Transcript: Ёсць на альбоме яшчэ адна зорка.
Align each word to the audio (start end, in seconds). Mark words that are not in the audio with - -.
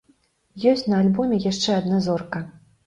Ёсць 0.71 0.85
на 0.93 1.03
альбоме 1.03 1.41
яшчэ 1.51 1.69
адна 1.83 2.05
зорка. 2.09 2.45